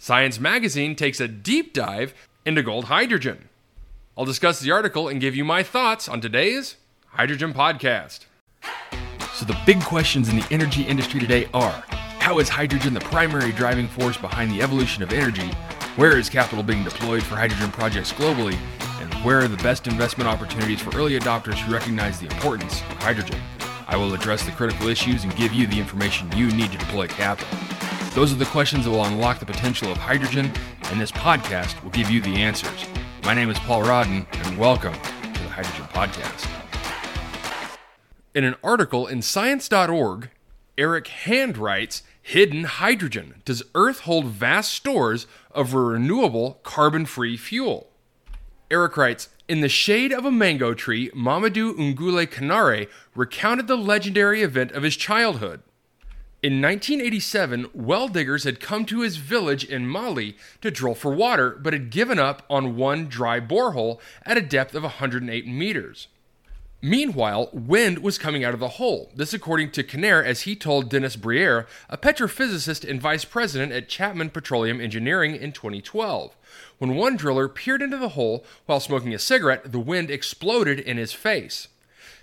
Science 0.00 0.38
Magazine 0.38 0.94
takes 0.94 1.18
a 1.18 1.26
deep 1.26 1.72
dive 1.72 2.14
into 2.46 2.62
gold 2.62 2.84
hydrogen. 2.84 3.48
I'll 4.16 4.24
discuss 4.24 4.60
the 4.60 4.70
article 4.70 5.08
and 5.08 5.20
give 5.20 5.34
you 5.34 5.44
my 5.44 5.64
thoughts 5.64 6.08
on 6.08 6.20
today's 6.20 6.76
Hydrogen 7.08 7.52
Podcast. 7.52 8.26
So, 9.34 9.44
the 9.44 9.58
big 9.66 9.82
questions 9.82 10.28
in 10.28 10.36
the 10.36 10.46
energy 10.52 10.82
industry 10.82 11.18
today 11.18 11.48
are 11.52 11.82
how 12.20 12.38
is 12.38 12.48
hydrogen 12.48 12.94
the 12.94 13.00
primary 13.00 13.50
driving 13.50 13.88
force 13.88 14.16
behind 14.16 14.52
the 14.52 14.62
evolution 14.62 15.02
of 15.02 15.12
energy? 15.12 15.48
Where 15.96 16.16
is 16.16 16.30
capital 16.30 16.62
being 16.62 16.84
deployed 16.84 17.24
for 17.24 17.34
hydrogen 17.34 17.72
projects 17.72 18.12
globally? 18.12 18.56
And 19.00 19.12
where 19.24 19.40
are 19.40 19.48
the 19.48 19.56
best 19.64 19.88
investment 19.88 20.30
opportunities 20.30 20.80
for 20.80 20.96
early 20.96 21.18
adopters 21.18 21.58
who 21.58 21.72
recognize 21.72 22.20
the 22.20 22.26
importance 22.26 22.82
of 22.82 22.98
hydrogen? 22.98 23.40
I 23.88 23.96
will 23.96 24.14
address 24.14 24.44
the 24.44 24.52
critical 24.52 24.86
issues 24.86 25.24
and 25.24 25.34
give 25.34 25.52
you 25.52 25.66
the 25.66 25.80
information 25.80 26.30
you 26.36 26.52
need 26.52 26.70
to 26.70 26.78
deploy 26.78 27.08
capital. 27.08 27.67
Those 28.14 28.32
are 28.32 28.36
the 28.36 28.46
questions 28.46 28.84
that 28.84 28.90
will 28.90 29.04
unlock 29.04 29.38
the 29.38 29.46
potential 29.46 29.92
of 29.92 29.98
hydrogen, 29.98 30.50
and 30.84 31.00
this 31.00 31.12
podcast 31.12 31.80
will 31.84 31.90
give 31.90 32.10
you 32.10 32.20
the 32.20 32.36
answers. 32.36 32.84
My 33.22 33.34
name 33.34 33.50
is 33.50 33.58
Paul 33.60 33.82
Rodden, 33.82 34.26
and 34.46 34.58
welcome 34.58 34.94
to 34.94 35.42
the 35.42 35.48
Hydrogen 35.48 35.84
Podcast. 35.92 36.48
In 38.34 38.44
an 38.44 38.56
article 38.64 39.06
in 39.06 39.22
Science.org, 39.22 40.30
Eric 40.76 41.08
Hand 41.08 41.58
writes 41.58 42.02
Hidden 42.22 42.64
hydrogen. 42.64 43.42
Does 43.44 43.62
Earth 43.74 44.00
hold 44.00 44.26
vast 44.26 44.72
stores 44.72 45.26
of 45.52 45.74
renewable 45.74 46.60
carbon 46.62 47.04
free 47.06 47.36
fuel? 47.36 47.90
Eric 48.70 48.96
writes 48.96 49.28
In 49.46 49.60
the 49.60 49.68
shade 49.68 50.12
of 50.12 50.24
a 50.24 50.30
mango 50.32 50.74
tree, 50.74 51.10
Mamadou 51.10 51.74
Ngule 51.74 52.26
Kanare 52.26 52.88
recounted 53.14 53.66
the 53.66 53.76
legendary 53.76 54.42
event 54.42 54.72
of 54.72 54.82
his 54.82 54.96
childhood. 54.96 55.62
In 56.40 56.62
1987, 56.62 57.66
well 57.74 58.06
diggers 58.06 58.44
had 58.44 58.60
come 58.60 58.84
to 58.84 59.00
his 59.00 59.16
village 59.16 59.64
in 59.64 59.88
Mali 59.88 60.36
to 60.60 60.70
drill 60.70 60.94
for 60.94 61.12
water, 61.12 61.50
but 61.50 61.72
had 61.72 61.90
given 61.90 62.20
up 62.20 62.44
on 62.48 62.76
one 62.76 63.08
dry 63.08 63.40
borehole 63.40 63.98
at 64.24 64.36
a 64.36 64.40
depth 64.40 64.76
of 64.76 64.84
108 64.84 65.48
meters. 65.48 66.06
Meanwhile, 66.80 67.50
wind 67.52 67.98
was 67.98 68.18
coming 68.18 68.44
out 68.44 68.54
of 68.54 68.60
the 68.60 68.68
hole. 68.68 69.10
This, 69.16 69.34
according 69.34 69.72
to 69.72 69.82
Kanare, 69.82 70.24
as 70.24 70.42
he 70.42 70.54
told 70.54 70.88
Denis 70.88 71.16
Briere, 71.16 71.66
a 71.90 71.98
petrophysicist 71.98 72.88
and 72.88 73.02
vice 73.02 73.24
president 73.24 73.72
at 73.72 73.88
Chapman 73.88 74.30
Petroleum 74.30 74.80
Engineering 74.80 75.34
in 75.34 75.50
2012. 75.50 76.36
When 76.78 76.94
one 76.94 77.16
driller 77.16 77.48
peered 77.48 77.82
into 77.82 77.96
the 77.96 78.10
hole 78.10 78.44
while 78.66 78.78
smoking 78.78 79.12
a 79.12 79.18
cigarette, 79.18 79.72
the 79.72 79.80
wind 79.80 80.08
exploded 80.08 80.78
in 80.78 80.98
his 80.98 81.12
face. 81.12 81.66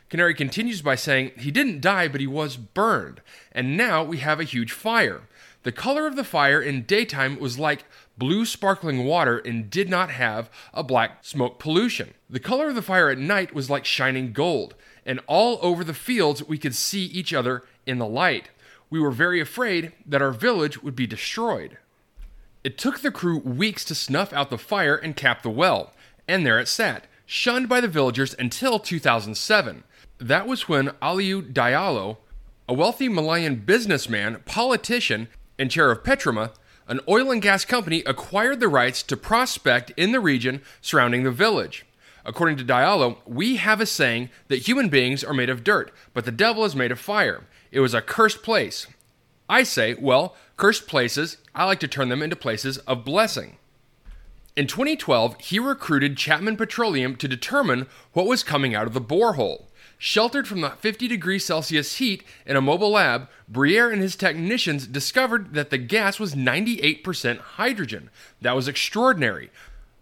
Kanare 0.09 0.37
continues 0.37 0.81
by 0.81 0.95
saying 0.95 1.31
he 1.37 1.51
didn't 1.51 1.81
die, 1.81 2.07
but 2.07 2.21
he 2.21 2.27
was 2.27 2.57
burned, 2.57 3.21
and 3.51 3.75
now 3.75 4.03
we 4.03 4.17
have 4.17 4.39
a 4.39 4.43
huge 4.43 4.71
fire. 4.71 5.23
The 5.63 5.71
color 5.71 6.05
of 6.05 6.15
the 6.15 6.23
fire 6.23 6.61
in 6.61 6.83
daytime 6.83 7.39
was 7.39 7.57
like 7.57 7.85
blue 8.17 8.45
sparkling 8.45 9.03
water 9.03 9.39
and 9.39 9.69
did 9.69 9.89
not 9.89 10.11
have 10.11 10.49
a 10.73 10.83
black 10.83 11.25
smoke 11.25 11.57
pollution. 11.57 12.13
The 12.29 12.39
color 12.39 12.69
of 12.69 12.75
the 12.75 12.83
fire 12.83 13.09
at 13.09 13.17
night 13.17 13.55
was 13.55 13.69
like 13.69 13.83
shining 13.83 14.31
gold, 14.31 14.75
and 15.07 15.19
all 15.25 15.57
over 15.63 15.83
the 15.83 15.93
fields 15.93 16.43
we 16.43 16.59
could 16.59 16.75
see 16.75 17.05
each 17.05 17.33
other 17.33 17.63
in 17.87 17.97
the 17.97 18.05
light. 18.05 18.49
We 18.91 18.99
were 18.99 19.11
very 19.11 19.41
afraid 19.41 19.91
that 20.05 20.21
our 20.21 20.31
village 20.31 20.83
would 20.83 20.95
be 20.95 21.07
destroyed. 21.07 21.79
It 22.63 22.77
took 22.77 22.99
the 22.99 23.11
crew 23.11 23.39
weeks 23.39 23.83
to 23.85 23.95
snuff 23.95 24.33
out 24.33 24.51
the 24.51 24.57
fire 24.57 24.95
and 24.95 25.15
cap 25.15 25.41
the 25.41 25.49
well, 25.49 25.93
and 26.27 26.45
there 26.45 26.59
it 26.59 26.67
sat, 26.67 27.05
shunned 27.25 27.69
by 27.69 27.81
the 27.81 27.87
villagers 27.87 28.35
until 28.37 28.79
2007. 28.79 29.83
That 30.17 30.47
was 30.47 30.69
when 30.69 30.89
Aliou 31.01 31.53
Diallo, 31.53 32.17
a 32.67 32.73
wealthy 32.73 33.09
Malian 33.09 33.65
businessman, 33.65 34.41
politician, 34.45 35.27
and 35.57 35.71
chair 35.71 35.91
of 35.91 36.03
Petroma, 36.03 36.51
an 36.87 36.99
oil 37.07 37.31
and 37.31 37.41
gas 37.41 37.65
company 37.65 38.03
acquired 38.05 38.59
the 38.59 38.67
rights 38.67 39.01
to 39.03 39.17
prospect 39.17 39.91
in 39.97 40.11
the 40.11 40.19
region 40.19 40.61
surrounding 40.81 41.23
the 41.23 41.31
village. 41.31 41.85
According 42.23 42.57
to 42.57 42.65
Diallo, 42.65 43.17
we 43.25 43.57
have 43.57 43.81
a 43.81 43.85
saying 43.85 44.29
that 44.47 44.67
human 44.67 44.89
beings 44.89 45.23
are 45.23 45.33
made 45.33 45.50
of 45.50 45.63
dirt, 45.63 45.91
but 46.13 46.25
the 46.25 46.31
devil 46.31 46.66
is 46.66 46.75
made 46.75 46.91
of 46.91 47.00
fire. 47.00 47.44
It 47.71 47.79
was 47.79 47.94
a 47.94 48.01
cursed 48.01 48.41
place. 48.41 48.88
I 49.47 49.63
say, 49.63 49.95
well, 49.95 50.35
cursed 50.57 50.88
places, 50.88 51.38
I 51.53 51.66
like 51.66 51.79
to 51.81 51.88
turn 51.88 52.09
them 52.09 52.23
into 52.23 52.35
places 52.35 52.79
of 52.79 53.05
blessing. 53.05 53.57
In 54.55 54.67
2012, 54.67 55.35
he 55.41 55.59
recruited 55.59 56.16
Chapman 56.16 56.55
Petroleum 56.55 57.17
to 57.17 57.27
determine 57.27 57.88
what 58.13 58.25
was 58.25 58.41
coming 58.41 58.73
out 58.73 58.88
of 58.88 58.93
the 58.93 59.01
borehole. 59.01 59.66
Sheltered 59.97 60.47
from 60.47 60.61
the 60.61 60.69
50 60.69 61.09
degrees 61.09 61.43
Celsius 61.43 61.97
heat 61.97 62.23
in 62.45 62.55
a 62.55 62.61
mobile 62.61 62.91
lab, 62.91 63.27
Briere 63.49 63.91
and 63.91 64.01
his 64.01 64.15
technicians 64.15 64.88
discovered 64.88 65.53
that 65.55 65.71
the 65.71 65.77
gas 65.77 66.19
was 66.21 66.35
98% 66.35 67.39
hydrogen. 67.39 68.09
That 68.41 68.55
was 68.55 68.69
extraordinary. 68.69 69.51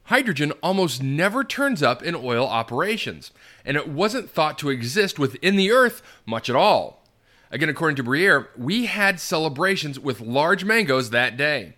Hydrogen 0.04 0.52
almost 0.62 1.02
never 1.02 1.44
turns 1.44 1.82
up 1.82 2.04
in 2.04 2.14
oil 2.14 2.46
operations, 2.46 3.32
and 3.66 3.76
it 3.76 3.88
wasn't 3.88 4.30
thought 4.30 4.60
to 4.60 4.70
exist 4.70 5.18
within 5.18 5.56
the 5.56 5.72
Earth 5.72 6.04
much 6.28 6.48
at 6.48 6.56
all. 6.56 7.04
Again, 7.50 7.70
according 7.70 7.96
to 7.96 8.04
Briere, 8.04 8.50
we 8.56 8.86
had 8.86 9.20
celebrations 9.20 10.00
with 10.00 10.22
large 10.22 10.64
mangoes 10.64 11.10
that 11.10 11.38
day. 11.38 11.74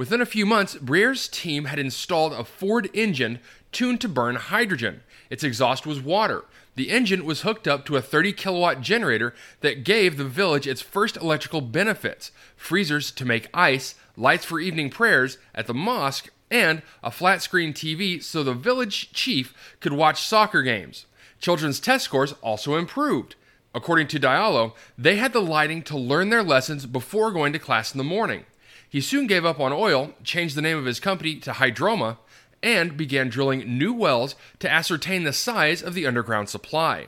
Within 0.00 0.22
a 0.22 0.24
few 0.24 0.46
months, 0.46 0.76
Briere's 0.76 1.28
team 1.28 1.66
had 1.66 1.78
installed 1.78 2.32
a 2.32 2.42
Ford 2.42 2.88
engine 2.94 3.38
tuned 3.70 4.00
to 4.00 4.08
burn 4.08 4.36
hydrogen. 4.36 5.02
Its 5.28 5.44
exhaust 5.44 5.84
was 5.84 6.00
water. 6.00 6.46
The 6.74 6.88
engine 6.88 7.26
was 7.26 7.42
hooked 7.42 7.68
up 7.68 7.84
to 7.84 7.96
a 7.96 8.00
30 8.00 8.32
kilowatt 8.32 8.80
generator 8.80 9.34
that 9.60 9.84
gave 9.84 10.16
the 10.16 10.24
village 10.24 10.66
its 10.66 10.80
first 10.80 11.18
electrical 11.18 11.60
benefits 11.60 12.32
freezers 12.56 13.10
to 13.10 13.26
make 13.26 13.50
ice, 13.52 13.94
lights 14.16 14.46
for 14.46 14.58
evening 14.58 14.88
prayers 14.88 15.36
at 15.54 15.66
the 15.66 15.74
mosque, 15.74 16.30
and 16.50 16.80
a 17.04 17.10
flat 17.10 17.42
screen 17.42 17.74
TV 17.74 18.22
so 18.22 18.42
the 18.42 18.54
village 18.54 19.12
chief 19.12 19.52
could 19.80 19.92
watch 19.92 20.22
soccer 20.22 20.62
games. 20.62 21.04
Children's 21.40 21.78
test 21.78 22.06
scores 22.06 22.32
also 22.40 22.76
improved. 22.76 23.34
According 23.74 24.06
to 24.08 24.18
Diallo, 24.18 24.72
they 24.96 25.16
had 25.16 25.34
the 25.34 25.42
lighting 25.42 25.82
to 25.82 25.98
learn 25.98 26.30
their 26.30 26.42
lessons 26.42 26.86
before 26.86 27.30
going 27.32 27.52
to 27.52 27.58
class 27.58 27.92
in 27.92 27.98
the 27.98 28.02
morning. 28.02 28.46
He 28.90 29.00
soon 29.00 29.28
gave 29.28 29.44
up 29.44 29.60
on 29.60 29.72
oil, 29.72 30.14
changed 30.24 30.56
the 30.56 30.62
name 30.62 30.76
of 30.76 30.84
his 30.84 30.98
company 30.98 31.36
to 31.36 31.52
Hydroma, 31.52 32.18
and 32.60 32.96
began 32.96 33.28
drilling 33.28 33.78
new 33.78 33.92
wells 33.92 34.34
to 34.58 34.70
ascertain 34.70 35.22
the 35.22 35.32
size 35.32 35.80
of 35.80 35.94
the 35.94 36.06
underground 36.06 36.48
supply. 36.48 37.06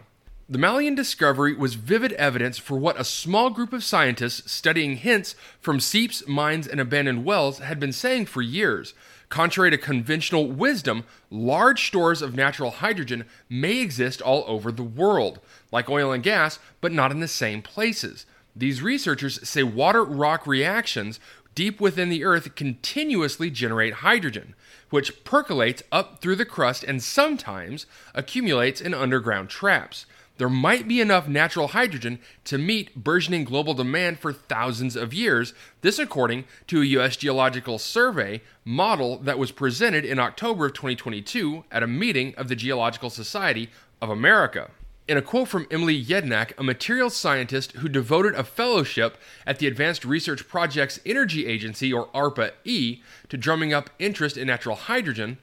The 0.48 0.58
Malian 0.58 0.94
discovery 0.94 1.54
was 1.54 1.74
vivid 1.74 2.12
evidence 2.12 2.56
for 2.56 2.78
what 2.78 3.00
a 3.00 3.04
small 3.04 3.50
group 3.50 3.72
of 3.72 3.82
scientists 3.82 4.50
studying 4.52 4.98
hints 4.98 5.34
from 5.60 5.80
seeps, 5.80 6.26
mines, 6.28 6.68
and 6.68 6.80
abandoned 6.80 7.24
wells 7.24 7.58
had 7.58 7.80
been 7.80 7.92
saying 7.92 8.26
for 8.26 8.42
years. 8.42 8.94
Contrary 9.28 9.70
to 9.70 9.78
conventional 9.78 10.46
wisdom, 10.52 11.04
large 11.30 11.86
stores 11.86 12.22
of 12.22 12.36
natural 12.36 12.70
hydrogen 12.70 13.24
may 13.48 13.78
exist 13.78 14.20
all 14.22 14.44
over 14.46 14.70
the 14.70 14.82
world, 14.82 15.40
like 15.72 15.88
oil 15.88 16.12
and 16.12 16.22
gas, 16.22 16.58
but 16.80 16.92
not 16.92 17.10
in 17.10 17.20
the 17.20 17.28
same 17.28 17.62
places. 17.62 18.26
These 18.54 18.82
researchers 18.82 19.48
say 19.48 19.62
water 19.62 20.04
rock 20.04 20.46
reactions 20.46 21.18
deep 21.54 21.80
within 21.80 22.08
the 22.08 22.24
earth 22.24 22.54
continuously 22.54 23.50
generate 23.50 23.94
hydrogen 23.94 24.54
which 24.92 25.24
percolates 25.24 25.82
up 25.90 26.20
through 26.20 26.36
the 26.36 26.44
crust 26.44 26.84
and 26.84 27.02
sometimes 27.02 27.86
accumulates 28.14 28.78
in 28.78 28.92
underground 28.92 29.48
traps. 29.48 30.04
There 30.36 30.50
might 30.50 30.86
be 30.86 31.00
enough 31.00 31.26
natural 31.26 31.68
hydrogen 31.68 32.18
to 32.44 32.58
meet 32.58 32.94
burgeoning 32.94 33.44
global 33.44 33.72
demand 33.72 34.18
for 34.18 34.34
thousands 34.34 34.94
of 34.94 35.14
years, 35.14 35.54
this 35.80 35.98
according 35.98 36.44
to 36.66 36.82
a 36.82 36.86
U.S. 36.86 37.16
Geological 37.16 37.78
Survey 37.78 38.42
model 38.66 39.16
that 39.18 39.38
was 39.38 39.50
presented 39.50 40.04
in 40.04 40.18
October 40.18 40.66
of 40.66 40.74
2022 40.74 41.64
at 41.70 41.82
a 41.82 41.86
meeting 41.86 42.34
of 42.36 42.48
the 42.48 42.56
Geological 42.56 43.08
Society 43.08 43.70
of 44.02 44.10
America. 44.10 44.70
In 45.08 45.16
a 45.16 45.22
quote 45.22 45.48
from 45.48 45.66
Emily 45.68 46.00
Yedinak, 46.02 46.52
a 46.56 46.62
materials 46.62 47.16
scientist 47.16 47.72
who 47.72 47.88
devoted 47.88 48.34
a 48.34 48.44
fellowship 48.44 49.18
at 49.44 49.58
the 49.58 49.66
Advanced 49.66 50.04
Research 50.04 50.46
Projects 50.46 51.00
Energy 51.04 51.44
Agency, 51.44 51.92
or 51.92 52.06
ARPA 52.08 52.52
E, 52.64 53.02
to 53.28 53.36
drumming 53.36 53.74
up 53.74 53.90
interest 53.98 54.36
in 54.36 54.46
natural 54.46 54.76
hydrogen, 54.76 55.38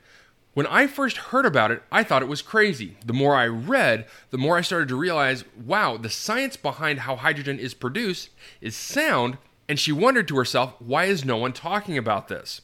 when 0.54 0.66
I 0.66 0.88
first 0.88 1.18
heard 1.18 1.46
about 1.46 1.72
it, 1.72 1.84
I 1.92 2.04
thought 2.04 2.22
it 2.22 2.30
was 2.30 2.42
crazy. 2.42 2.98
The 3.06 3.14
more 3.14 3.36
I 3.36 3.48
read, 3.48 4.06
the 4.30 4.38
more 4.38 4.58
I 4.58 4.62
started 4.62 4.88
to 4.90 4.96
realize 4.96 5.44
wow, 5.62 5.98
the 5.98 6.10
science 6.10 6.56
behind 6.56 7.02
how 7.02 7.18
hydrogen 7.18 7.60
is 7.60 7.74
produced 7.74 8.30
is 8.62 8.78
sound, 8.78 9.38
and 9.68 9.78
she 9.78 9.92
wondered 9.92 10.30
to 10.30 10.38
herself, 10.38 10.74
why 10.80 11.06
is 11.06 11.26
no 11.26 11.36
one 11.36 11.52
talking 11.52 11.98
about 11.98 12.30
this? 12.30 12.62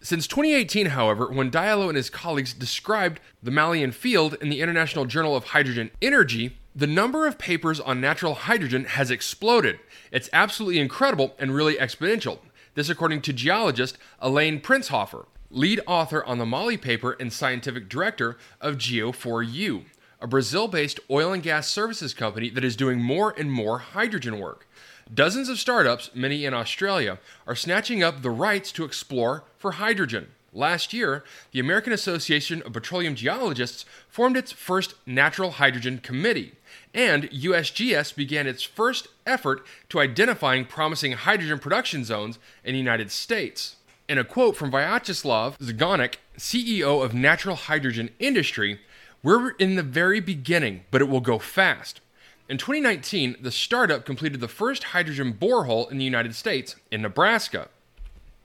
Since 0.00 0.28
2018, 0.28 0.86
however, 0.86 1.26
when 1.26 1.50
Diallo 1.50 1.88
and 1.88 1.96
his 1.96 2.08
colleagues 2.08 2.54
described 2.54 3.18
the 3.42 3.50
Malian 3.50 3.90
field 3.90 4.34
in 4.40 4.48
the 4.48 4.60
International 4.60 5.06
Journal 5.06 5.34
of 5.34 5.46
Hydrogen 5.46 5.90
Energy, 6.00 6.56
the 6.72 6.86
number 6.86 7.26
of 7.26 7.36
papers 7.36 7.80
on 7.80 8.00
natural 8.00 8.34
hydrogen 8.34 8.84
has 8.84 9.10
exploded. 9.10 9.80
It's 10.12 10.30
absolutely 10.32 10.78
incredible 10.78 11.34
and 11.36 11.52
really 11.52 11.74
exponential. 11.74 12.38
This, 12.74 12.88
according 12.88 13.22
to 13.22 13.32
geologist 13.32 13.98
Elaine 14.20 14.60
Prinzhofer, 14.60 15.26
lead 15.50 15.80
author 15.84 16.24
on 16.24 16.38
the 16.38 16.46
Mali 16.46 16.76
paper 16.76 17.16
and 17.18 17.32
scientific 17.32 17.88
director 17.88 18.38
of 18.60 18.76
Geo4U, 18.76 19.82
a 20.20 20.26
Brazil 20.28 20.68
based 20.68 21.00
oil 21.10 21.32
and 21.32 21.42
gas 21.42 21.66
services 21.66 22.14
company 22.14 22.50
that 22.50 22.62
is 22.62 22.76
doing 22.76 23.02
more 23.02 23.34
and 23.36 23.50
more 23.50 23.78
hydrogen 23.78 24.38
work. 24.38 24.67
Dozens 25.12 25.48
of 25.48 25.58
startups, 25.58 26.10
many 26.14 26.44
in 26.44 26.54
Australia, 26.54 27.18
are 27.46 27.54
snatching 27.54 28.02
up 28.02 28.22
the 28.22 28.30
rights 28.30 28.72
to 28.72 28.84
explore 28.84 29.44
for 29.56 29.72
hydrogen. 29.72 30.28
Last 30.52 30.92
year, 30.92 31.24
the 31.52 31.60
American 31.60 31.92
Association 31.92 32.62
of 32.62 32.72
Petroleum 32.72 33.14
Geologists 33.14 33.84
formed 34.08 34.36
its 34.36 34.50
first 34.50 34.94
Natural 35.06 35.52
Hydrogen 35.52 35.98
Committee, 35.98 36.54
and 36.94 37.30
USGS 37.30 38.16
began 38.16 38.46
its 38.46 38.62
first 38.62 39.08
effort 39.26 39.64
to 39.90 40.00
identifying 40.00 40.64
promising 40.64 41.12
hydrogen 41.12 41.58
production 41.58 42.02
zones 42.02 42.38
in 42.64 42.72
the 42.72 42.78
United 42.78 43.10
States. 43.10 43.76
In 44.08 44.16
a 44.16 44.24
quote 44.24 44.56
from 44.56 44.70
Vyacheslav 44.70 45.58
Zgonnik, 45.58 46.14
CEO 46.38 47.04
of 47.04 47.12
Natural 47.12 47.56
Hydrogen 47.56 48.08
Industry, 48.18 48.80
we're 49.22 49.50
in 49.50 49.74
the 49.74 49.82
very 49.82 50.20
beginning, 50.20 50.84
but 50.90 51.02
it 51.02 51.08
will 51.08 51.20
go 51.20 51.38
fast. 51.38 52.00
In 52.48 52.56
2019, 52.56 53.36
the 53.42 53.50
startup 53.50 54.06
completed 54.06 54.40
the 54.40 54.48
first 54.48 54.84
hydrogen 54.84 55.34
borehole 55.34 55.90
in 55.90 55.98
the 55.98 56.04
United 56.04 56.34
States, 56.34 56.76
in 56.90 57.02
Nebraska. 57.02 57.68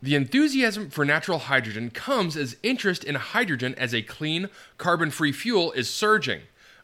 The 0.02 0.16
enthusiasm 0.16 0.90
for 0.90 1.06
natural 1.06 1.40
hydrogen 1.40 1.90
comes 1.90 2.36
as 2.36 2.58
interest 2.64 3.06
in 3.06 3.16
hydrogen 3.16 3.74
as 3.78 3.94
a 3.94 4.02
clean, 4.02 4.50
carbon 4.78 5.10
free 5.10 5.32
fuel 5.32 5.72
is 5.72 5.90
surging. 5.90 6.42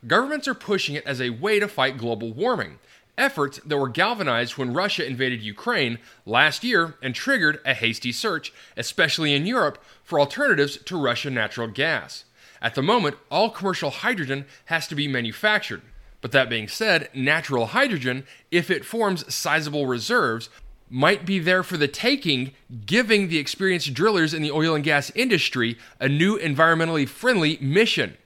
Governments 0.08 0.48
are 0.48 0.54
pushing 0.54 0.96
it 0.96 1.06
as 1.06 1.20
a 1.20 1.32
way 1.32 1.60
to 1.60 1.68
fight 1.68 1.98
global 1.98 2.32
warming, 2.32 2.80
efforts 3.18 3.60
that 3.66 3.78
were 3.78 3.90
galvanized 3.90 4.58
when 4.58 4.74
Russia 4.74 5.06
invaded 5.06 5.42
Ukraine 5.42 6.00
last 6.26 6.64
year 6.64 6.96
and 7.02 7.14
triggered 7.14 7.60
a 7.66 7.74
hasty 7.74 8.14
search, 8.14 8.54
especially 8.78 9.34
in 9.34 9.46
Europe, 9.46 9.84
for 10.06 10.22
alternatives 10.22 10.78
to 10.78 10.98
Russian 10.98 11.34
natural 11.34 11.68
gas. 11.68 12.24
At 12.62 12.76
the 12.76 12.82
moment, 12.82 13.18
all 13.30 13.50
commercial 13.50 13.90
hydrogen 13.90 14.46
has 14.66 14.88
to 14.88 14.96
be 14.96 15.10
manufactured. 15.10 15.82
But 16.22 16.32
that 16.34 16.50
being 16.50 16.68
said, 16.68 17.10
natural 17.14 17.68
hydrogen, 17.68 18.26
if 18.52 18.70
it 18.70 18.86
forms 18.86 19.34
sizable 19.34 19.88
reserves, 19.88 20.50
might 20.90 21.26
be 21.26 21.40
there 21.40 21.64
for 21.64 21.78
the 21.78 21.88
taking, 21.88 22.52
giving 22.86 23.30
the 23.30 23.38
experienced 23.38 23.94
drillers 23.94 24.34
in 24.34 24.42
the 24.42 24.52
oil 24.52 24.76
and 24.76 24.84
gas 24.84 25.12
industry 25.16 25.78
a 26.00 26.10
new 26.10 26.38
environmentally 26.38 27.08
friendly 27.08 27.58
mission. 27.62 28.18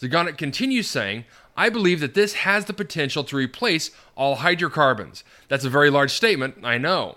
Zgonnik 0.00 0.36
continues 0.36 0.88
saying, 0.88 1.24
I 1.56 1.68
believe 1.68 2.00
that 2.00 2.14
this 2.14 2.34
has 2.34 2.64
the 2.64 2.72
potential 2.72 3.24
to 3.24 3.36
replace 3.36 3.90
all 4.14 4.36
hydrocarbons. 4.36 5.24
That's 5.48 5.64
a 5.64 5.70
very 5.70 5.90
large 5.90 6.10
statement, 6.10 6.56
I 6.62 6.78
know. 6.78 7.16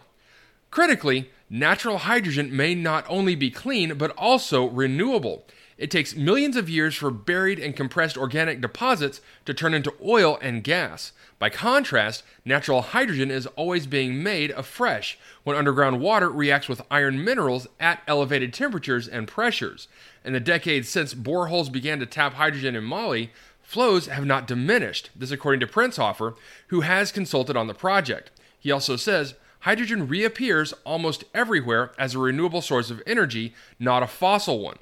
Critically, 0.71 1.31
natural 1.49 1.99
hydrogen 1.99 2.55
may 2.55 2.75
not 2.75 3.05
only 3.07 3.35
be 3.35 3.49
clean, 3.49 3.97
but 3.97 4.11
also 4.17 4.65
renewable. 4.65 5.45
It 5.77 5.91
takes 5.91 6.15
millions 6.15 6.55
of 6.55 6.69
years 6.69 6.95
for 6.95 7.11
buried 7.11 7.59
and 7.59 7.75
compressed 7.75 8.17
organic 8.17 8.61
deposits 8.61 9.19
to 9.45 9.53
turn 9.53 9.73
into 9.73 9.93
oil 10.01 10.39
and 10.41 10.63
gas. 10.63 11.11
By 11.37 11.49
contrast, 11.49 12.23
natural 12.45 12.81
hydrogen 12.81 13.29
is 13.29 13.45
always 13.57 13.85
being 13.85 14.23
made 14.23 14.51
afresh 14.51 15.19
when 15.43 15.57
underground 15.57 15.99
water 15.99 16.29
reacts 16.29 16.69
with 16.69 16.81
iron 16.89 17.21
minerals 17.21 17.67
at 17.77 18.01
elevated 18.07 18.53
temperatures 18.53 19.05
and 19.05 19.27
pressures. 19.27 19.89
In 20.23 20.31
the 20.31 20.39
decades 20.39 20.87
since 20.87 21.13
boreholes 21.13 21.69
began 21.69 21.99
to 21.99 22.05
tap 22.05 22.35
hydrogen 22.35 22.77
in 22.77 22.85
Mali, 22.85 23.31
flows 23.61 24.07
have 24.07 24.25
not 24.25 24.47
diminished. 24.47 25.09
This, 25.13 25.31
according 25.31 25.59
to 25.59 25.67
Prinzhofer, 25.67 26.35
who 26.67 26.81
has 26.81 27.11
consulted 27.11 27.57
on 27.57 27.67
the 27.67 27.73
project. 27.73 28.31
He 28.57 28.71
also 28.71 28.95
says 28.95 29.33
hydrogen 29.61 30.07
reappears 30.07 30.73
almost 30.85 31.25
everywhere 31.33 31.91
as 31.99 32.15
a 32.15 32.19
renewable 32.19 32.61
source 32.61 32.89
of 32.89 33.03
energy, 33.05 33.53
not 33.77 34.03
a 34.03 34.07
fossil 34.07 34.59
one. 34.59 34.77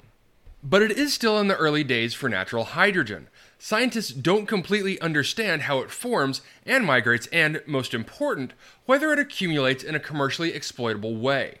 But 0.66 0.80
it 0.80 0.92
is 0.92 1.12
still 1.12 1.38
in 1.38 1.48
the 1.48 1.56
early 1.56 1.84
days 1.84 2.14
for 2.14 2.30
natural 2.30 2.64
hydrogen. 2.64 3.28
Scientists 3.58 4.08
don't 4.14 4.46
completely 4.46 4.98
understand 5.02 5.62
how 5.62 5.80
it 5.80 5.90
forms 5.90 6.40
and 6.64 6.86
migrates, 6.86 7.26
and, 7.26 7.60
most 7.66 7.92
important, 7.92 8.54
whether 8.86 9.12
it 9.12 9.18
accumulates 9.18 9.84
in 9.84 9.94
a 9.94 10.00
commercially 10.00 10.54
exploitable 10.54 11.16
way. 11.16 11.58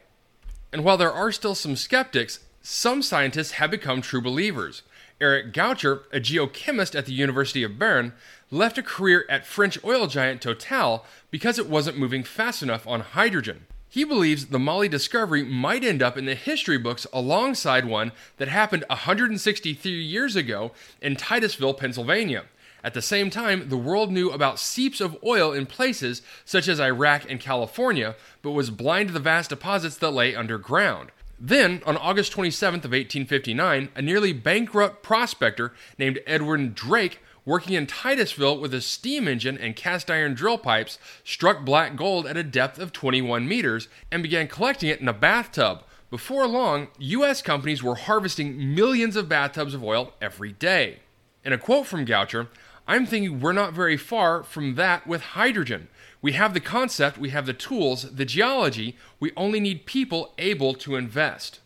And 0.72 0.84
while 0.84 0.96
there 0.96 1.12
are 1.12 1.30
still 1.32 1.54
some 1.54 1.76
skeptics, 1.76 2.40
some 2.62 3.02
scientists 3.02 3.52
have 3.52 3.70
become 3.70 4.00
true 4.00 4.22
believers. 4.22 4.82
Eric 5.20 5.52
Gaucher, 5.52 6.04
a 6.10 6.18
geochemist 6.18 6.94
at 6.94 7.04
the 7.04 7.12
University 7.12 7.62
of 7.62 7.78
Bern, 7.78 8.14
left 8.50 8.78
a 8.78 8.82
career 8.82 9.26
at 9.28 9.46
French 9.46 9.78
oil 9.84 10.06
giant 10.06 10.40
Total 10.40 11.04
because 11.30 11.58
it 11.58 11.68
wasn't 11.68 11.98
moving 11.98 12.22
fast 12.22 12.62
enough 12.62 12.86
on 12.86 13.00
hydrogen. 13.00 13.66
He 13.94 14.02
believes 14.02 14.46
the 14.46 14.58
Mali 14.58 14.88
discovery 14.88 15.44
might 15.44 15.84
end 15.84 16.02
up 16.02 16.18
in 16.18 16.24
the 16.24 16.34
history 16.34 16.78
books 16.78 17.06
alongside 17.12 17.84
one 17.84 18.10
that 18.38 18.48
happened 18.48 18.84
163 18.88 19.92
years 20.02 20.34
ago 20.34 20.72
in 21.00 21.14
Titusville, 21.14 21.74
Pennsylvania. 21.74 22.46
At 22.82 22.94
the 22.94 23.00
same 23.00 23.30
time, 23.30 23.68
the 23.68 23.76
world 23.76 24.10
knew 24.10 24.32
about 24.32 24.58
seeps 24.58 25.00
of 25.00 25.16
oil 25.24 25.52
in 25.52 25.66
places 25.66 26.22
such 26.44 26.66
as 26.66 26.80
Iraq 26.80 27.30
and 27.30 27.38
California, 27.38 28.16
but 28.42 28.50
was 28.50 28.70
blind 28.70 29.10
to 29.10 29.14
the 29.14 29.20
vast 29.20 29.50
deposits 29.50 29.96
that 29.98 30.10
lay 30.10 30.34
underground. 30.34 31.12
Then, 31.38 31.80
on 31.86 31.96
August 31.96 32.32
27th 32.32 32.84
of 32.84 32.90
1859, 32.90 33.90
a 33.94 34.02
nearly 34.02 34.32
bankrupt 34.32 35.04
prospector 35.04 35.72
named 35.98 36.18
Edwin 36.26 36.72
Drake 36.72 37.20
working 37.44 37.74
in 37.74 37.86
Titusville 37.86 38.58
with 38.58 38.72
a 38.74 38.80
steam 38.80 39.28
engine 39.28 39.58
and 39.58 39.76
cast 39.76 40.10
iron 40.10 40.34
drill 40.34 40.58
pipes, 40.58 40.98
struck 41.24 41.64
black 41.64 41.96
gold 41.96 42.26
at 42.26 42.36
a 42.36 42.42
depth 42.42 42.78
of 42.78 42.92
21 42.92 43.46
meters 43.46 43.88
and 44.10 44.22
began 44.22 44.48
collecting 44.48 44.88
it 44.88 45.00
in 45.00 45.08
a 45.08 45.12
bathtub. 45.12 45.82
Before 46.10 46.46
long, 46.46 46.88
U.S. 46.98 47.42
companies 47.42 47.82
were 47.82 47.96
harvesting 47.96 48.74
millions 48.74 49.16
of 49.16 49.28
bathtubs 49.28 49.74
of 49.74 49.82
oil 49.82 50.12
every 50.20 50.52
day. 50.52 51.00
In 51.44 51.52
a 51.52 51.58
quote 51.58 51.86
from 51.86 52.04
Gaucher, 52.04 52.48
I'm 52.86 53.06
thinking 53.06 53.40
we're 53.40 53.52
not 53.52 53.72
very 53.72 53.96
far 53.96 54.42
from 54.42 54.74
that 54.76 55.06
with 55.06 55.22
hydrogen. 55.22 55.88
We 56.22 56.32
have 56.32 56.54
the 56.54 56.60
concept, 56.60 57.18
we 57.18 57.30
have 57.30 57.46
the 57.46 57.52
tools, 57.52 58.14
the 58.14 58.24
geology, 58.24 58.96
we 59.20 59.32
only 59.36 59.60
need 59.60 59.86
people 59.86 60.32
able 60.38 60.74
to 60.74 60.96
invest. 60.96 61.60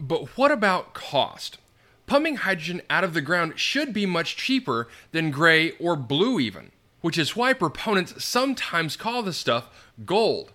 But 0.00 0.36
what 0.36 0.50
about 0.50 0.94
cost? 0.94 1.58
Pumping 2.08 2.36
hydrogen 2.36 2.80
out 2.88 3.04
of 3.04 3.12
the 3.12 3.20
ground 3.20 3.60
should 3.60 3.92
be 3.92 4.06
much 4.06 4.34
cheaper 4.34 4.88
than 5.12 5.30
gray 5.30 5.72
or 5.72 5.94
blue, 5.94 6.40
even, 6.40 6.72
which 7.02 7.18
is 7.18 7.36
why 7.36 7.52
proponents 7.52 8.24
sometimes 8.24 8.96
call 8.96 9.22
the 9.22 9.34
stuff 9.34 9.68
gold. 10.06 10.52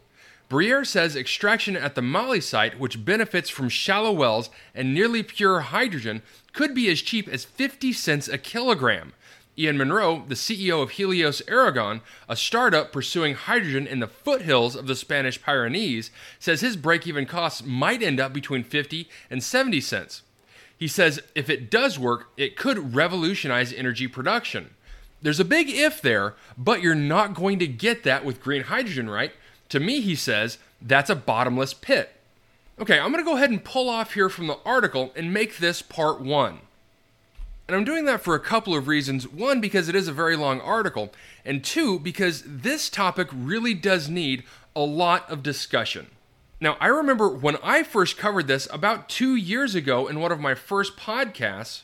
Briere 0.50 0.84
says 0.84 1.16
extraction 1.16 1.76
at 1.78 1.94
the 1.94 2.02
Mali 2.02 2.42
site, 2.42 2.80
which 2.80 3.06
benefits 3.06 3.52
from 3.52 3.70
shallow 3.70 4.12
wells 4.12 4.50
and 4.74 4.96
nearly 4.96 5.22
pure 5.22 5.60
hydrogen, 5.60 6.24
could 6.54 6.74
be 6.74 6.90
as 6.90 7.04
cheap 7.04 7.28
as 7.28 7.46
50 7.46 7.94
cents 7.94 8.28
a 8.28 8.40
kilogram. 8.40 9.14
Ian 9.56 9.78
Munro, 9.78 10.26
the 10.28 10.34
CEO 10.34 10.82
of 10.82 10.92
Helios 10.92 11.44
Aragon, 11.48 12.02
a 12.28 12.36
startup 12.36 12.92
pursuing 12.92 13.36
hydrogen 13.36 13.86
in 13.86 14.00
the 14.00 14.08
foothills 14.08 14.76
of 14.76 14.88
the 14.88 14.96
Spanish 14.96 15.40
Pyrenees, 15.40 16.10
says 16.40 16.62
his 16.62 16.76
break 16.76 17.06
even 17.06 17.28
costs 17.28 17.64
might 17.64 18.02
end 18.02 18.20
up 18.20 18.34
between 18.34 18.64
50 18.64 19.08
and 19.30 19.44
70 19.44 19.80
cents. 19.82 20.24
He 20.78 20.88
says 20.88 21.22
if 21.36 21.50
it 21.50 21.70
does 21.70 21.98
work, 21.98 22.30
it 22.38 22.58
could 22.58 22.96
revolutionize 22.96 23.72
energy 23.72 24.08
production. 24.08 24.72
There's 25.22 25.40
a 25.40 25.46
big 25.46 25.70
if 25.70 26.02
there, 26.02 26.34
but 26.58 26.82
you're 26.82 26.96
not 26.96 27.34
going 27.34 27.60
to 27.60 27.68
get 27.68 28.04
that 28.04 28.26
with 28.26 28.42
green 28.42 28.64
hydrogen, 28.64 29.10
right? 29.10 29.32
To 29.70 29.80
me, 29.80 30.02
he 30.02 30.16
says, 30.16 30.58
that's 30.82 31.10
a 31.10 31.16
bottomless 31.16 31.74
pit. 31.74 32.12
Okay, 32.80 33.00
I'm 33.00 33.12
going 33.12 33.24
to 33.24 33.30
go 33.30 33.38
ahead 33.38 33.52
and 33.52 33.64
pull 33.64 33.90
off 33.90 34.16
here 34.16 34.30
from 34.30 34.48
the 34.48 34.60
article 34.66 35.14
and 35.16 35.34
make 35.34 35.58
this 35.58 35.82
part 35.82 36.20
one. 36.20 36.60
And 37.68 37.78
I'm 37.78 37.86
doing 37.86 38.06
that 38.06 38.22
for 38.22 38.36
a 38.36 38.40
couple 38.40 38.76
of 38.76 38.88
reasons. 38.88 39.28
One, 39.28 39.62
because 39.62 39.88
it 39.88 39.96
is 39.96 40.10
a 40.10 40.14
very 40.14 40.36
long 40.36 40.60
article, 40.60 41.14
and 41.46 41.64
two, 41.64 42.00
because 42.00 42.44
this 42.46 42.90
topic 42.90 43.30
really 43.32 43.74
does 43.74 44.10
need 44.10 44.44
a 44.76 44.82
lot 44.82 45.30
of 45.30 45.42
discussion. 45.42 46.08
Now, 46.64 46.78
I 46.80 46.88
remember 46.88 47.28
when 47.28 47.58
I 47.62 47.84
first 47.84 48.18
covered 48.18 48.48
this 48.48 48.70
about 48.72 49.10
two 49.10 49.36
years 49.36 49.76
ago 49.76 50.08
in 50.08 50.22
one 50.22 50.32
of 50.32 50.40
my 50.40 50.56
first 50.56 50.96
podcasts, 50.96 51.82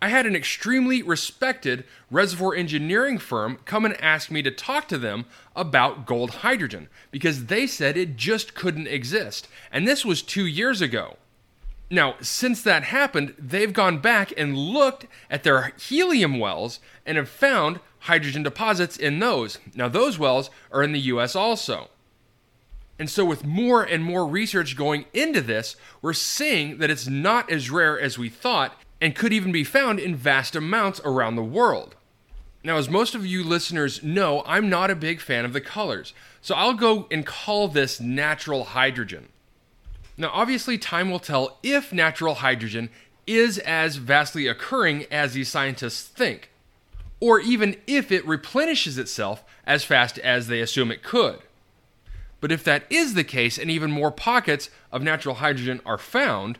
I 0.00 0.08
had 0.08 0.24
an 0.24 0.34
extremely 0.34 1.02
respected 1.02 1.84
reservoir 2.10 2.54
engineering 2.54 3.18
firm 3.18 3.58
come 3.66 3.84
and 3.84 4.00
ask 4.00 4.30
me 4.30 4.40
to 4.40 4.50
talk 4.50 4.88
to 4.88 4.96
them 4.96 5.26
about 5.54 6.06
gold 6.06 6.30
hydrogen 6.36 6.88
because 7.10 7.46
they 7.46 7.66
said 7.66 7.98
it 7.98 8.16
just 8.16 8.54
couldn't 8.54 8.86
exist. 8.86 9.46
And 9.70 9.86
this 9.86 10.06
was 10.06 10.22
two 10.22 10.46
years 10.46 10.80
ago. 10.80 11.18
Now, 11.90 12.14
since 12.22 12.62
that 12.62 12.84
happened, 12.84 13.34
they've 13.38 13.74
gone 13.74 13.98
back 13.98 14.32
and 14.38 14.56
looked 14.56 15.04
at 15.28 15.42
their 15.42 15.74
helium 15.78 16.38
wells 16.38 16.80
and 17.04 17.18
have 17.18 17.28
found 17.28 17.80
hydrogen 17.98 18.42
deposits 18.42 18.96
in 18.96 19.18
those. 19.18 19.58
Now, 19.74 19.90
those 19.90 20.18
wells 20.18 20.48
are 20.72 20.82
in 20.82 20.92
the 20.92 21.00
US 21.00 21.36
also. 21.36 21.90
And 22.98 23.08
so, 23.08 23.24
with 23.24 23.44
more 23.44 23.82
and 23.84 24.02
more 24.02 24.26
research 24.26 24.76
going 24.76 25.04
into 25.12 25.40
this, 25.40 25.76
we're 26.02 26.12
seeing 26.12 26.78
that 26.78 26.90
it's 26.90 27.06
not 27.06 27.50
as 27.50 27.70
rare 27.70 27.98
as 27.98 28.18
we 28.18 28.28
thought 28.28 28.76
and 29.00 29.14
could 29.14 29.32
even 29.32 29.52
be 29.52 29.62
found 29.62 30.00
in 30.00 30.16
vast 30.16 30.56
amounts 30.56 31.00
around 31.04 31.36
the 31.36 31.44
world. 31.44 31.94
Now, 32.64 32.76
as 32.76 32.90
most 32.90 33.14
of 33.14 33.24
you 33.24 33.44
listeners 33.44 34.02
know, 34.02 34.42
I'm 34.44 34.68
not 34.68 34.90
a 34.90 34.96
big 34.96 35.20
fan 35.20 35.44
of 35.44 35.52
the 35.52 35.60
colors, 35.60 36.12
so 36.40 36.56
I'll 36.56 36.74
go 36.74 37.06
and 37.10 37.24
call 37.24 37.68
this 37.68 38.00
natural 38.00 38.64
hydrogen. 38.64 39.28
Now, 40.16 40.30
obviously, 40.32 40.76
time 40.76 41.10
will 41.10 41.20
tell 41.20 41.58
if 41.62 41.92
natural 41.92 42.34
hydrogen 42.34 42.90
is 43.28 43.58
as 43.58 43.96
vastly 43.96 44.48
occurring 44.48 45.06
as 45.10 45.34
these 45.34 45.48
scientists 45.48 46.02
think, 46.02 46.50
or 47.20 47.38
even 47.38 47.76
if 47.86 48.10
it 48.10 48.26
replenishes 48.26 48.98
itself 48.98 49.44
as 49.64 49.84
fast 49.84 50.18
as 50.18 50.48
they 50.48 50.60
assume 50.60 50.90
it 50.90 51.04
could. 51.04 51.38
But 52.40 52.52
if 52.52 52.62
that 52.64 52.84
is 52.90 53.14
the 53.14 53.24
case 53.24 53.58
and 53.58 53.70
even 53.70 53.90
more 53.90 54.12
pockets 54.12 54.70
of 54.92 55.02
natural 55.02 55.36
hydrogen 55.36 55.80
are 55.84 55.98
found, 55.98 56.58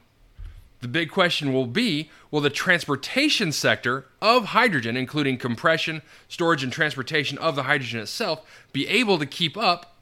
the 0.81 0.89
big 0.89 1.11
question 1.11 1.53
will 1.53 1.67
be 1.67 2.11
will 2.31 2.41
the 2.41 2.51
transportation 2.51 3.53
sector 3.53 4.07
of 4.21 4.47
hydrogen, 4.47 4.97
including 4.97 5.39
compression, 5.39 6.03
storage, 6.29 6.63
and 6.63 6.73
transportation 6.73 7.39
of 7.39 7.57
the 7.57 7.65
hydrogen 7.65 8.01
itself, 8.01 8.45
be 8.73 8.87
able 8.87 9.19
to 9.19 9.27
keep 9.27 9.57
up 9.57 9.97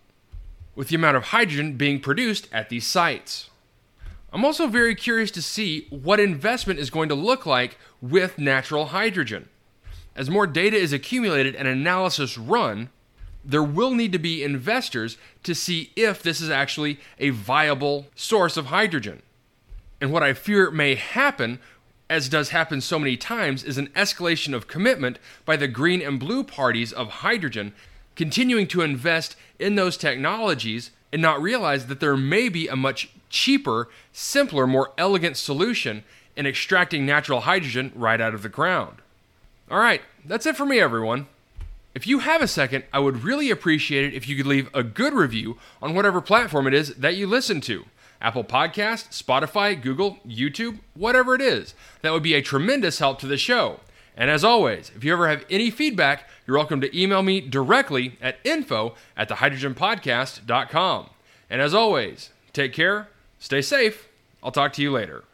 with 0.75 0.89
the 0.89 0.97
amount 0.97 1.17
of 1.17 1.25
hydrogen 1.25 1.77
being 1.77 2.01
produced 2.01 2.49
at 2.53 2.69
these 2.69 2.87
sites? 2.87 3.51
I'm 4.33 4.45
also 4.45 4.67
very 4.67 4.95
curious 4.95 5.31
to 5.33 5.43
see 5.43 5.87
what 5.89 6.21
investment 6.21 6.79
is 6.79 6.91
going 6.91 7.09
to 7.09 7.15
look 7.15 7.47
like 7.47 7.79
with 8.03 8.39
natural 8.39 8.87
hydrogen. 8.87 9.49
As 10.15 10.29
more 10.29 10.47
data 10.47 10.77
is 10.77 10.93
accumulated 10.93 11.55
and 11.55 11.67
analysis 11.67 12.37
run, 12.37 12.91
there 13.47 13.63
will 13.63 13.93
need 13.93 14.13
to 14.13 14.19
be 14.19 14.43
investors 14.43 15.17
to 15.45 15.55
see 15.55 15.91
if 15.95 16.23
this 16.23 16.41
is 16.41 16.51
actually 16.51 16.99
a 17.19 17.31
viable 17.31 18.07
source 18.17 18.57
of 18.57 18.67
hydrogen. 18.67 19.23
And 20.01 20.13
what 20.13 20.25
I 20.25 20.35
fear 20.35 20.71
may 20.71 20.97
happen, 20.97 21.61
as 22.11 22.29
does 22.29 22.51
happen 22.51 22.81
so 22.81 22.99
many 22.99 23.17
times, 23.17 23.63
is 23.63 23.79
an 23.79 23.89
escalation 23.89 24.53
of 24.53 24.67
commitment 24.67 25.19
by 25.45 25.57
the 25.57 25.69
green 25.69 26.03
and 26.03 26.19
blue 26.19 26.43
parties 26.43 26.93
of 26.93 27.09
hydrogen, 27.09 27.73
continuing 28.17 28.67
to 28.67 28.83
invest 28.83 29.37
in 29.59 29.77
those 29.77 29.97
technologies 29.97 30.91
and 31.13 31.23
not 31.23 31.41
realize 31.41 31.87
that 31.87 32.01
there 32.01 32.17
may 32.17 32.49
be 32.49 32.67
a 32.67 32.77
much 32.77 33.11
cheaper, 33.31 33.89
simpler, 34.13 34.67
more 34.67 34.93
elegant 34.99 35.37
solution 35.37 36.03
in 36.35 36.47
extracting 36.47 37.07
natural 37.07 37.41
hydrogen 37.41 37.93
right 37.95 38.21
out 38.21 38.35
of 38.35 38.43
the 38.43 38.49
ground. 38.49 38.97
All 39.71 39.79
right, 39.79 40.03
that's 40.25 40.47
it 40.47 40.57
for 40.57 40.67
me, 40.67 40.81
everyone. 40.81 41.27
If 41.97 42.07
you 42.07 42.19
have 42.19 42.43
a 42.43 42.47
second, 42.47 42.85
I 42.93 42.99
would 42.99 43.25
really 43.25 43.51
appreciate 43.51 44.05
it 44.05 44.15
if 44.15 44.29
you 44.29 44.37
could 44.37 44.47
leave 44.47 44.69
a 44.75 44.83
good 44.83 45.15
review 45.15 45.57
on 45.81 45.95
whatever 45.95 46.21
platform 46.21 46.67
it 46.67 46.75
is 46.75 46.95
that 46.97 47.17
you 47.17 47.27
listen 47.27 47.63
to. 47.63 47.87
Apple 48.21 48.45
Podcast, 48.45 49.23
Spotify, 49.23 49.81
Google, 49.81 50.19
YouTube, 50.29 50.81
whatever 50.93 51.35
it 51.35 51.41
is. 51.41 51.75
That 52.03 52.13
would 52.13 52.23
be 52.23 52.35
a 52.35 52.43
tremendous 52.43 52.99
help 52.99 53.19
to 53.21 53.27
the 53.27 53.39
show. 53.39 53.81
And 54.15 54.29
as 54.29 54.45
always, 54.45 54.93
if 54.95 55.05
you 55.05 55.13
ever 55.15 55.27
have 55.27 55.47
any 55.49 55.71
feedback, 55.71 56.29
you're 56.47 56.59
welcome 56.59 56.83
to 56.83 56.95
email 56.95 57.23
me 57.23 57.41
directly 57.41 58.19
at 58.21 58.41
info 58.45 58.95
at 59.17 59.31
thehydrogenpodcast.com. 59.31 61.11
And 61.49 61.63
as 61.63 61.73
always, 61.73 62.29
take 62.53 62.75
care, 62.75 63.09
stay 63.39 63.63
safe. 63.63 64.07
I'll 64.43 64.53
talk 64.53 64.75
to 64.75 64.83
you 64.83 64.93
later. 64.93 65.25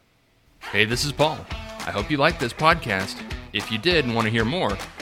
Hey, 0.71 0.85
this 0.85 1.04
is 1.04 1.11
Paul. 1.11 1.45
I 1.50 1.90
hope 1.90 2.09
you 2.09 2.19
liked 2.19 2.38
this 2.38 2.52
podcast. 2.52 3.21
If 3.52 3.73
you 3.73 3.78
did 3.78 4.04
and 4.04 4.14
want 4.14 4.26
to 4.26 4.31
hear 4.31 4.45
more, 4.45 4.78